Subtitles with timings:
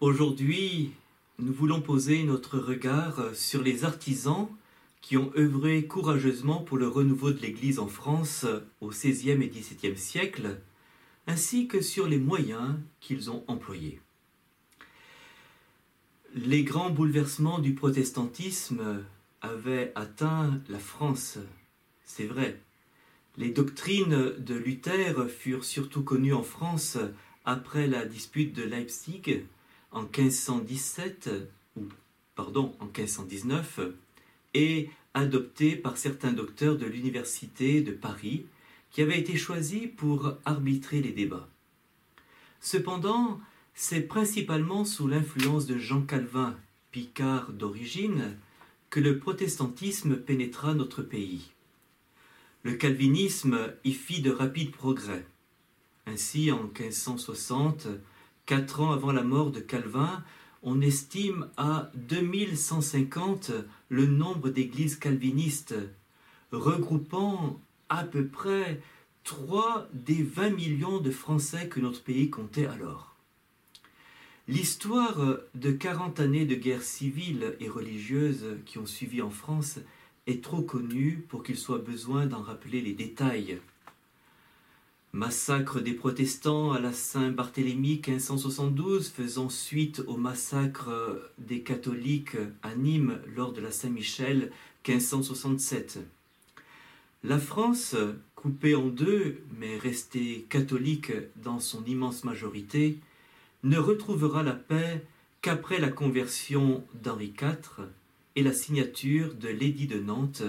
[0.00, 0.92] Aujourd'hui,
[1.40, 4.46] nous voulons poser notre regard sur les artisans
[5.00, 8.46] qui ont œuvré courageusement pour le renouveau de l'Église en France
[8.80, 10.60] au XVIe et XVIIe siècle,
[11.26, 14.00] ainsi que sur les moyens qu'ils ont employés.
[16.32, 19.02] Les grands bouleversements du protestantisme
[19.40, 21.38] avaient atteint la France,
[22.04, 22.60] c'est vrai.
[23.36, 26.98] Les doctrines de Luther furent surtout connues en France
[27.44, 29.42] après la dispute de Leipzig
[29.90, 31.30] en 1517,
[31.76, 31.84] ou
[32.34, 33.80] pardon, en 1519,
[34.54, 38.46] et adopté par certains docteurs de l'Université de Paris
[38.90, 41.48] qui avaient été choisis pour arbitrer les débats.
[42.60, 43.40] Cependant,
[43.74, 46.56] c'est principalement sous l'influence de Jean Calvin,
[46.90, 48.36] picard d'origine,
[48.90, 51.50] que le protestantisme pénétra notre pays.
[52.62, 55.24] Le calvinisme y fit de rapides progrès.
[56.06, 57.86] Ainsi, en 1560,
[58.48, 60.24] Quatre ans avant la mort de Calvin,
[60.62, 63.52] on estime à 2150
[63.90, 65.74] le nombre d'églises calvinistes,
[66.50, 68.80] regroupant à peu près
[69.24, 73.14] 3 des 20 millions de Français que notre pays comptait alors.
[74.48, 79.78] L'histoire de 40 années de guerre civile et religieuse qui ont suivi en France
[80.26, 83.60] est trop connue pour qu'il soit besoin d'en rappeler les détails.
[85.14, 90.90] Massacre des protestants à la Saint-Barthélemy 1572, faisant suite au massacre
[91.38, 94.52] des catholiques à Nîmes lors de la Saint-Michel
[94.86, 96.00] 1567.
[97.24, 97.96] La France,
[98.36, 102.98] coupée en deux, mais restée catholique dans son immense majorité,
[103.64, 105.06] ne retrouvera la paix
[105.40, 107.86] qu'après la conversion d'Henri IV
[108.36, 110.42] et la signature de l'édit de Nantes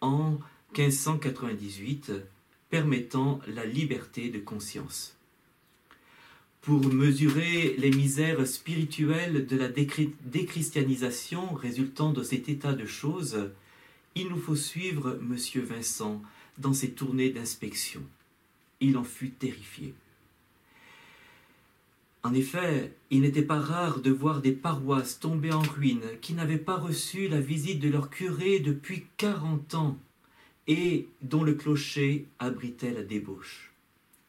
[0.00, 0.38] en
[0.78, 2.12] 1598
[2.70, 5.16] permettant la liberté de conscience.
[6.62, 13.50] Pour mesurer les misères spirituelles de la déchristianisation résultant de cet état de choses,
[14.14, 15.36] il nous faut suivre M.
[15.64, 16.22] Vincent
[16.58, 18.02] dans ses tournées d'inspection.
[18.80, 19.94] Il en fut terrifié.
[22.22, 26.58] En effet, il n'était pas rare de voir des paroisses tomber en ruine qui n'avaient
[26.58, 29.96] pas reçu la visite de leur curé depuis quarante ans
[30.66, 33.72] et dont le clocher abritait la débauche.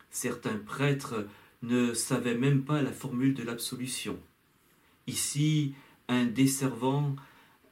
[0.09, 1.25] Certains prêtres
[1.61, 4.17] ne savaient même pas la formule de l'absolution.
[5.07, 5.73] Ici,
[6.07, 7.15] un desservant,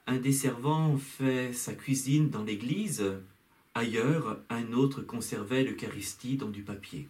[0.07, 3.03] un desservant fait sa cuisine dans l'église,
[3.75, 7.07] ailleurs, un autre conservait l'Eucharistie dans du papier.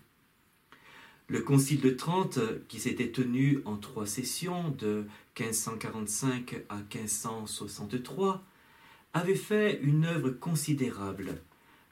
[1.28, 5.06] Le Concile de Trente, qui s'était tenu en trois sessions de
[5.40, 8.44] 1545 à 1563,
[9.14, 11.42] avait fait une œuvre considérable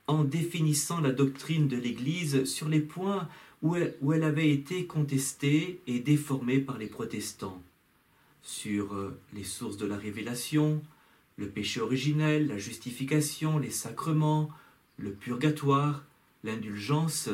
[0.07, 3.27] en définissant la doctrine de l'Église sur les points
[3.61, 7.61] où elle, avait été contestée et déformée par les protestants,
[8.43, 10.81] sur euh, les sources de la révélation,
[11.37, 14.49] le péché originel, la justification, les sacrements,
[14.97, 16.05] le purgatoire,
[16.43, 17.29] l'indulgence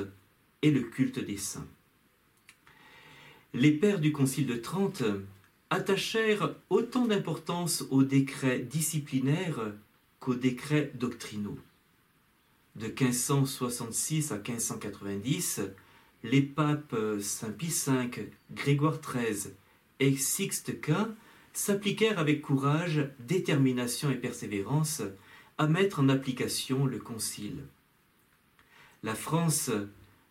[0.61, 1.67] et le culte des saints.
[3.53, 5.03] Les pères du Concile de Trente
[5.73, 9.73] attachèrent autant d'importance aux décrets disciplinaires
[10.19, 11.57] qu'aux décrets doctrinaux.
[12.75, 15.61] De 1566 à 1590,
[16.23, 19.53] les papes Saint Pie V, Grégoire XIII
[19.99, 21.15] et Sixte Quint
[21.53, 25.01] s'appliquèrent avec courage, détermination et persévérance
[25.57, 27.63] à mettre en application le Concile.
[29.01, 29.71] La France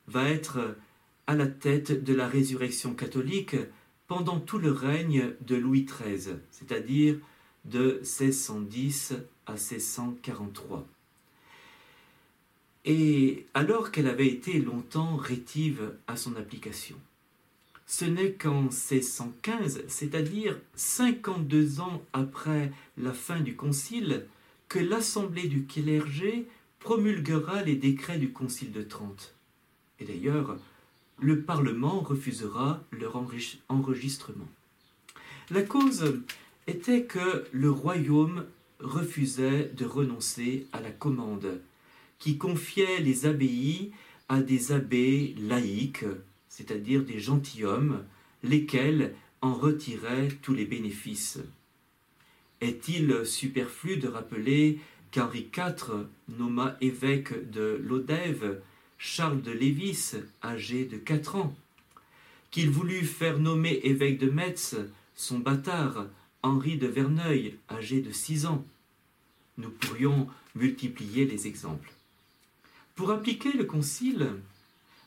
[0.06, 0.76] va être
[1.26, 3.56] à la tête de la résurrection catholique
[4.14, 7.16] pendant tout le règne de Louis XIII, c'est-à-dire
[7.64, 9.14] de 1610
[9.46, 10.86] à 1643.
[12.84, 16.96] Et alors qu'elle avait été longtemps rétive à son application.
[17.86, 24.26] Ce n'est qu'en 1615, c'est-à-dire 52 ans après la fin du Concile,
[24.68, 26.46] que l'Assemblée du clergé
[26.80, 29.34] promulguera les décrets du Concile de Trente.
[30.00, 30.58] Et d'ailleurs,
[31.22, 33.16] le Parlement refusera leur
[33.68, 34.48] enregistrement.
[35.50, 36.20] La cause
[36.66, 38.44] était que le royaume
[38.80, 41.60] refusait de renoncer à la commande,
[42.18, 43.92] qui confiait les abbayes
[44.28, 46.04] à des abbés laïcs,
[46.48, 48.04] c'est-à-dire des gentilshommes,
[48.42, 51.38] lesquels en retiraient tous les bénéfices.
[52.60, 54.80] Est-il superflu de rappeler
[55.10, 58.60] qu'Henri IV nomma évêque de Lodève
[59.04, 60.14] Charles de Lévis,
[60.44, 61.52] âgé de quatre ans,
[62.52, 64.76] qu'il voulut faire nommer évêque de Metz
[65.16, 66.06] son bâtard,
[66.44, 68.64] Henri de Verneuil, âgé de six ans.
[69.58, 71.92] Nous pourrions multiplier les exemples.
[72.94, 74.34] Pour appliquer le concile,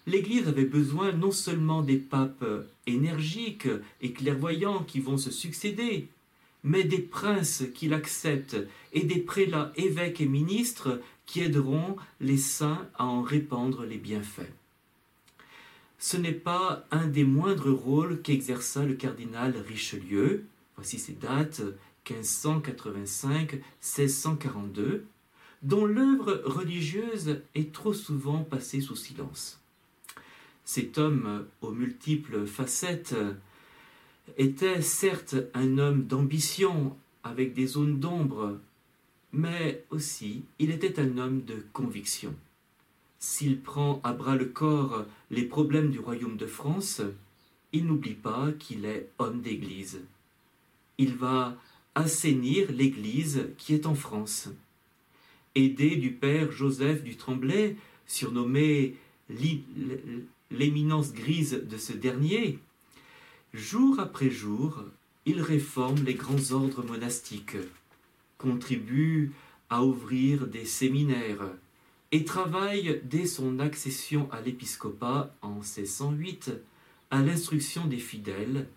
[0.08, 2.46] l'Église avait besoin non seulement des papes
[2.86, 3.70] énergiques
[4.02, 6.10] et clairvoyants qui vont se succéder,
[6.66, 8.58] mais des princes qui l'acceptent
[8.92, 14.52] et des prélats, évêques et ministres qui aideront les saints à en répandre les bienfaits.
[16.00, 20.44] Ce n'est pas un des moindres rôles qu'exerça le cardinal Richelieu,
[20.76, 21.62] voici ses dates
[22.08, 25.04] 1585-1642,
[25.62, 29.62] dont l'œuvre religieuse est trop souvent passée sous silence.
[30.64, 33.14] Cet homme aux multiples facettes
[34.38, 38.60] était certes un homme d'ambition avec des zones d'ombre,
[39.34, 42.34] mais aussi il était un homme de conviction.
[43.20, 47.02] S'il prend à bras le corps les problèmes du royaume de France,
[47.72, 50.02] il n'oublie pas qu'il est homme d'Église.
[50.98, 51.58] Il va
[51.96, 54.50] assainir l'Église qui est en France.
[55.56, 57.76] Aidé du père Joseph du Tremblay,
[58.06, 58.96] surnommé
[60.52, 62.60] l'éminence grise de ce dernier,
[63.56, 64.84] jour après jour,
[65.26, 67.58] il réforme les grands ordres monastiques,
[68.38, 69.32] contribue
[69.70, 71.50] à ouvrir des séminaires
[72.12, 76.52] et travaille dès son accession à l'épiscopat en 1608
[77.12, 78.68] à l'instruction des fidèles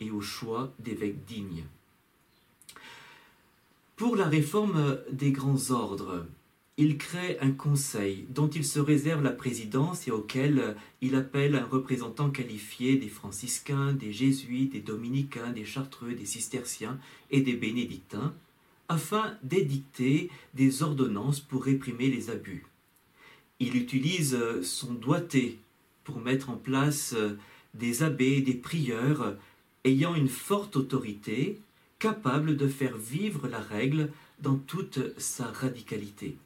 [0.00, 1.64] et au choix d'évêques dignes.
[3.96, 6.26] Pour la réforme des grands ordres,
[6.80, 11.66] il crée un conseil dont il se réserve la présidence et auquel il appelle un
[11.66, 16.98] représentant qualifié des franciscains, des jésuites, des dominicains, des chartreux, des cisterciens
[17.30, 18.32] et des bénédictins,
[18.88, 22.64] afin d'édicter des ordonnances pour réprimer les abus.
[23.58, 25.58] Il utilise son doigté
[26.02, 27.14] pour mettre en place
[27.74, 29.36] des abbés, des prieurs
[29.84, 31.60] ayant une forte autorité,
[31.98, 34.10] capables de faire vivre la règle
[34.40, 36.38] dans toute sa radicalité.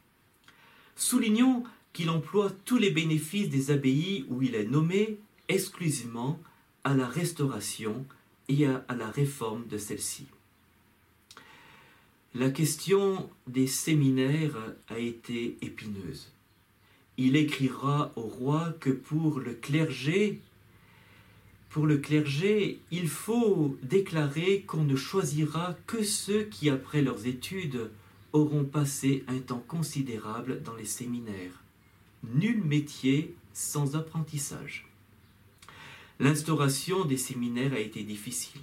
[0.96, 5.19] Soulignons qu'il emploie tous les bénéfices des abbayes où il est nommé
[5.49, 6.41] exclusivement
[6.82, 8.05] à la restauration
[8.49, 10.26] et à, la réforme de celle-ci.
[12.35, 14.56] La question des séminaires
[14.88, 16.32] a été épineuse.
[17.17, 20.40] Il écrira au roi que pour le clergé,
[21.70, 27.90] pour le clergé, il faut déclarer qu'on ne choisira que ceux qui, après leurs études,
[28.34, 31.62] auront passé un temps considérable dans les séminaires.
[32.25, 34.86] Nul métier sans apprentissage.
[36.19, 38.60] L'instauration des séminaires a été difficile.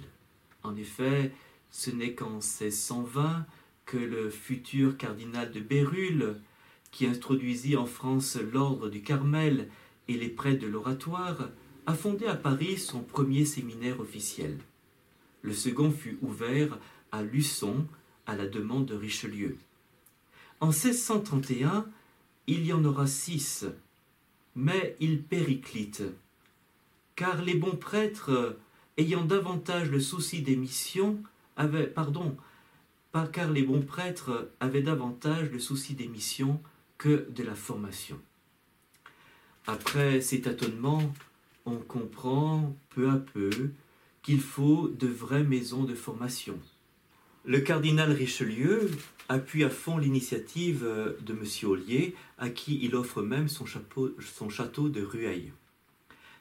[0.62, 1.32] En effet,
[1.70, 3.46] ce n'est qu'en 1620
[3.86, 6.36] que le futur cardinal de Bérulle,
[6.90, 9.70] qui introduisit en France l'ordre du Carmel
[10.06, 11.48] et les prêtres de l'oratoire,
[11.86, 14.58] a fondé à Paris son premier séminaire officiel.
[15.40, 16.78] Le second fut ouvert
[17.10, 17.86] à Luçon
[18.26, 19.58] à la demande de Richelieu.
[20.60, 21.86] En 1631,
[22.46, 23.66] il y en aura six,
[24.54, 26.04] mais ils périclitent,
[27.16, 28.56] car les bons prêtres,
[28.96, 31.22] ayant davantage le souci des missions,
[31.56, 32.36] avaient, pardon,
[33.32, 36.60] car les bons prêtres avaient davantage le souci des missions
[36.98, 38.18] que de la formation.
[39.66, 41.12] Après cet tâtonnements,
[41.66, 43.70] on comprend peu à peu
[44.22, 46.58] qu'il faut de vraies maisons de formation.
[47.44, 48.88] Le cardinal Richelieu
[49.28, 50.84] appuie à fond l'initiative
[51.20, 51.44] de M.
[51.68, 55.52] Ollier, à qui il offre même son, son château de Rueil.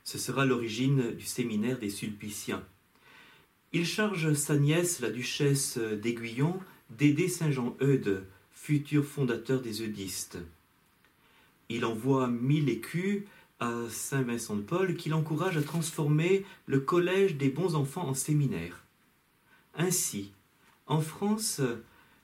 [0.03, 2.63] Ce sera l'origine du séminaire des Sulpiciens.
[3.73, 6.59] Il charge sa nièce, la duchesse d'Aiguillon,
[6.91, 10.37] d'aider Saint Jean Eudes, futur fondateur des Eudistes.
[11.69, 13.23] Il envoie mille écus
[13.59, 18.13] à Saint Vincent de Paul, qui l'encourage à transformer le collège des bons enfants en
[18.13, 18.83] séminaire.
[19.73, 20.31] Ainsi,
[20.87, 21.61] en France,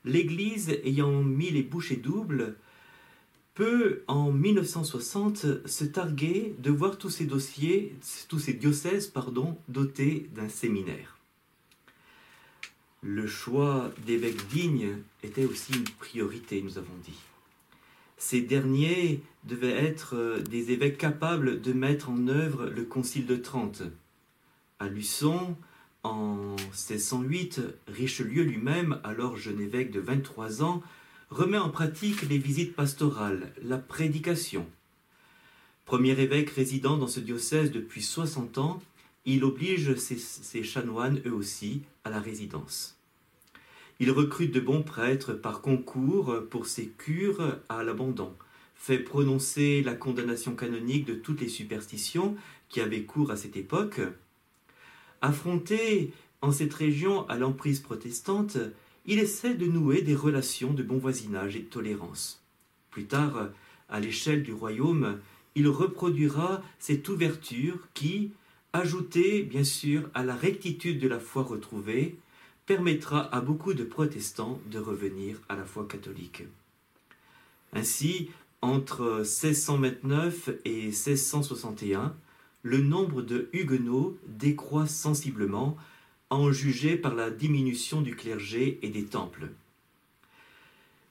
[0.05, 2.55] l'Église ayant mis les bouchées doubles
[3.53, 7.95] peut, en 1960, se targuer de voir tous ces dossiers,
[8.27, 11.17] tous ces diocèses, pardon, dotés d'un séminaire.
[13.01, 17.17] Le choix d'évêques dignes était aussi une priorité, nous avons dit.
[18.17, 23.83] Ces derniers devaient être des évêques capables de mettre en œuvre le Concile de Trente.
[24.79, 25.55] À Luçon,
[26.07, 30.81] en 1608, Richelieu lui-même, alors jeune évêque de 23 ans,
[31.29, 34.65] remet en pratique les visites pastorales, la prédication.
[35.85, 38.81] Premier évêque résident dans ce diocèse depuis 60 ans,
[39.25, 42.97] il oblige ses, chanoines eux aussi à la résidence.
[43.99, 48.33] Il recrute de bons prêtres par concours pour ses cures à l'abandon,
[48.75, 52.35] fait prononcer la condamnation canonique de toutes les superstitions
[52.69, 53.99] qui avaient cours à cette époque,
[55.21, 58.57] Affronté en cette région à l'emprise protestante,
[59.05, 62.43] il essaie de nouer des relations de bon voisinage et de tolérance.
[62.91, 63.49] Plus tard,
[63.89, 65.19] à l'échelle du royaume,
[65.55, 68.31] il reproduira cette ouverture qui,
[68.73, 72.17] ajoutée bien sûr à la rectitude de la foi retrouvée,
[72.65, 76.43] permettra à beaucoup de protestants de revenir à la foi catholique.
[77.73, 78.29] Ainsi,
[78.61, 82.15] entre 1629 et 1661,
[82.63, 85.77] le nombre de huguenots décroît sensiblement,
[86.29, 89.49] en juger par la diminution du clergé et des temples.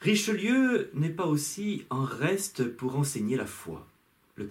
[0.01, 3.87] Richelieu n'est pas aussi en reste pour enseigner la foi.
[4.37, 4.47] Le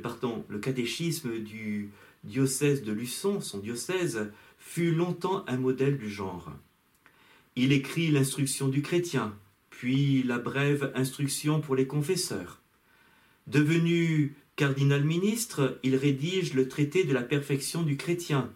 [0.00, 1.90] pardon, le catéchisme du
[2.24, 6.52] diocèse de Luçon, son diocèse, fut longtemps un modèle du genre.
[7.56, 9.34] Il écrit l'instruction du chrétien,
[9.70, 12.60] puis la brève instruction pour les confesseurs.
[13.46, 18.50] Devenu cardinal ministre, il rédige le traité de la perfection du chrétien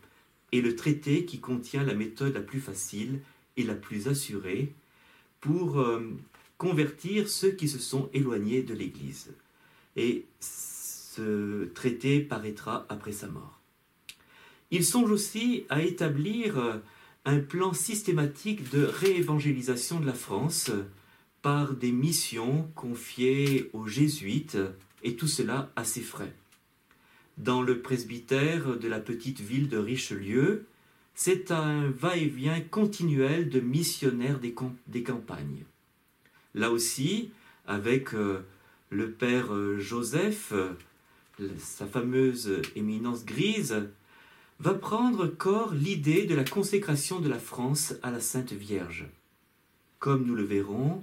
[0.50, 3.20] et le traité qui contient la méthode la plus facile
[3.56, 4.72] et la plus assurée
[5.40, 6.00] pour euh,
[6.58, 9.30] convertir ceux qui se sont éloignés de l'Église.
[9.94, 13.60] Et ce traité paraîtra après sa mort.
[14.72, 16.78] Il songe aussi à établir euh,
[17.24, 20.72] un plan systématique de réévangélisation de la France
[21.42, 24.58] par des missions confiées aux jésuites,
[25.02, 26.32] et tout cela à ses frais.
[27.38, 30.66] Dans le presbytère de la petite ville de Richelieu,
[31.14, 35.64] c'est un va-et-vient continuel de missionnaires des, campagnes.
[36.54, 37.30] Là aussi,
[37.66, 38.40] avec euh,
[38.90, 40.52] le père euh, Joseph,
[41.58, 43.88] sa fameuse éminence grise,
[44.60, 49.06] va prendre corps l'idée de la consécration de la France à la Sainte Vierge.
[49.98, 51.02] Comme nous le verrons,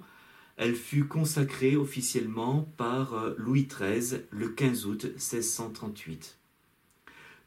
[0.60, 6.38] elle fut consacrée officiellement par euh, Louis XIII le 15 août 1638.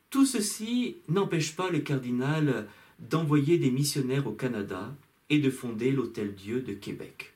[0.08, 2.66] Tout ceci n'empêche pas le cardinal
[2.98, 4.96] d'envoyer des missionnaires au Canada
[5.28, 7.34] et de fonder l'Hôtel-Dieu de Québec.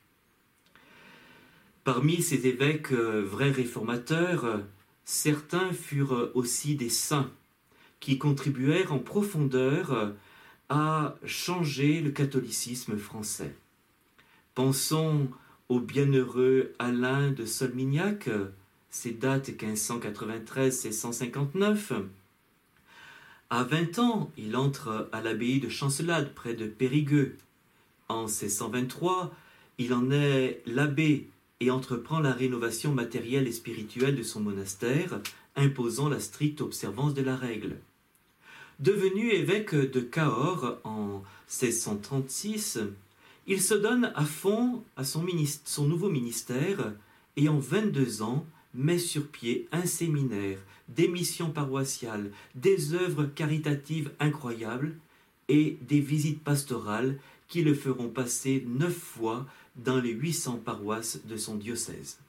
[1.83, 4.61] Parmi ces évêques euh, vrais réformateurs,
[5.05, 7.29] certains furent aussi des saints
[7.99, 10.15] qui contribuèrent en profondeur
[10.69, 13.55] à changer le catholicisme français.
[14.55, 15.29] Pensons
[15.69, 18.29] au bienheureux Alain de Solmignac,
[18.89, 22.05] ses dates 1593-1659.
[23.49, 27.35] À 20 ans, il entre à l'abbaye de Chancelade, près de Périgueux.
[28.07, 29.35] En 1623,
[29.77, 31.27] il en est l'abbé
[31.59, 35.19] et entreprend la rénovation matérielle et spirituelle de son monastère,
[35.57, 37.75] imposant la stricte observance de la règle.
[38.79, 42.79] Devenu évêque de Cahors en 1636,
[43.47, 45.23] il se donne à fond à son,
[45.87, 46.93] nouveau ministère
[47.37, 54.11] et en 22 ans met sur pied un séminaire, des missions paroissiales, des œuvres caritatives
[54.19, 54.97] incroyables
[55.47, 59.45] et des visites pastorales qui le feront passer neuf fois
[59.77, 62.19] dans les 800 paroisses de son diocèse.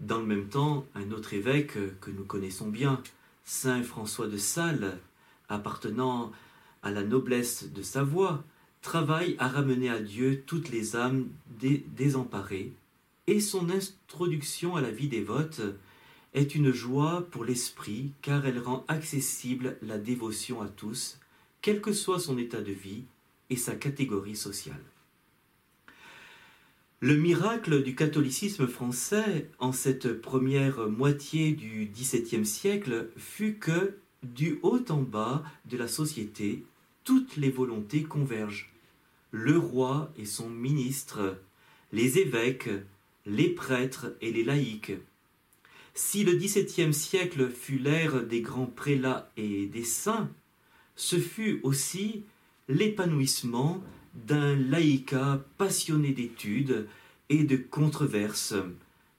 [0.00, 3.00] Dans le même temps, un autre évêque que nous connaissons bien,
[3.44, 4.98] Saint François de Sales,
[5.48, 6.32] appartenant
[6.82, 8.44] à la noblesse de Savoie,
[8.82, 11.28] travaille à ramener à Dieu toutes les âmes
[11.96, 12.72] désemparées,
[13.26, 15.60] et son introduction à la vie dévote
[16.34, 21.18] est une joie pour l'esprit car elle rend accessible la dévotion à tous,
[21.60, 23.04] quel que soit son état de vie
[23.50, 24.82] et sa catégorie sociale.
[27.00, 34.58] Le miracle du catholicisme français en cette première moitié du XVIIe siècle fut que, du
[34.62, 36.64] haut en bas de la société,
[37.08, 38.70] toutes les volontés convergent.
[39.30, 41.38] Le roi et son ministre,
[41.90, 42.68] les évêques,
[43.24, 44.92] les prêtres et les laïcs.
[45.94, 50.28] Si le XVIIe siècle fut l'ère des grands prélats et des saints,
[50.96, 52.24] ce fut aussi
[52.68, 53.82] l'épanouissement
[54.14, 56.86] d'un laïcat passionné d'études
[57.30, 58.52] et de controverses,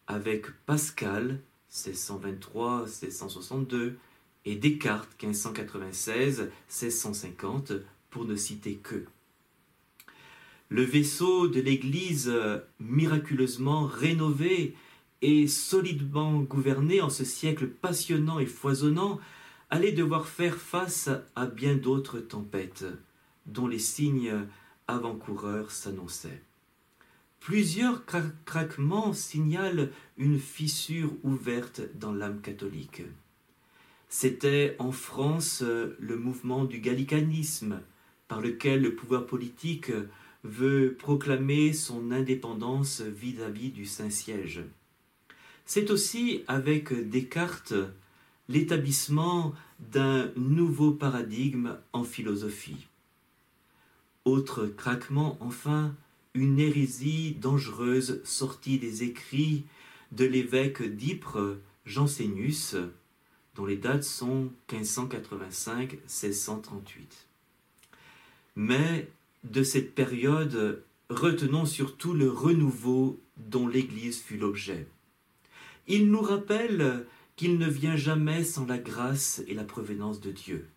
[0.05, 1.39] avec Pascal,
[1.73, 3.93] 1623-1662,
[4.49, 9.05] et Descartes 1596-1650 pour ne citer que.
[10.69, 12.33] Le vaisseau de l'Église
[12.79, 14.73] miraculeusement rénové
[15.21, 19.19] et solidement gouverné en ce siècle passionnant et foisonnant
[19.69, 22.85] allait devoir faire face à bien d'autres tempêtes
[23.45, 24.33] dont les signes
[24.87, 26.41] avant-coureurs s'annonçaient.
[27.39, 28.03] Plusieurs
[28.45, 33.03] craquements signalent une fissure ouverte dans l'âme catholique.
[34.09, 37.81] C'était en France euh, le mouvement du gallicanisme,
[38.27, 39.91] par lequel le pouvoir politique
[40.43, 44.63] veut proclamer son indépendance vis-à-vis du Saint-Siège.
[45.65, 47.75] C'est aussi avec Descartes
[48.47, 52.87] l'établissement d'un nouveau paradigme en philosophie.
[54.25, 55.95] Autre craquement, enfin,
[56.33, 59.65] une hérésie dangereuse sortie des écrits
[60.11, 62.75] de l'évêque d'Ypres, Jansénus,
[63.59, 66.61] dont les dates sont 1585-1638.
[68.55, 69.09] Mais
[69.43, 74.87] de cette période, retenons surtout le renouveau dont l'Église fut l'objet.
[75.87, 80.69] Il nous rappelle qu'il ne vient jamais sans la grâce et la provenance de Dieu.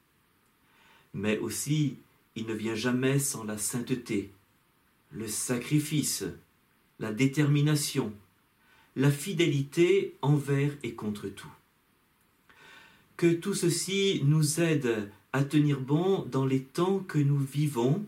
[1.14, 1.98] Mais aussi,
[2.34, 4.32] il ne vient jamais sans la sainteté,
[5.12, 6.24] le sacrifice,
[6.98, 8.12] la détermination,
[8.96, 11.52] la fidélité envers et contre tout.
[13.22, 18.04] Que tout ceci nous aide à tenir bon dans les temps que nous vivons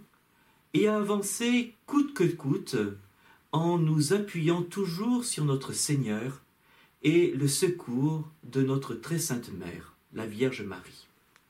[0.73, 2.75] et à avancer coûte que coûte
[3.53, 6.43] en nous appuyant toujours sur notre Seigneur
[7.05, 11.07] et le secours de notre très sainte Mère, la Vierge Marie.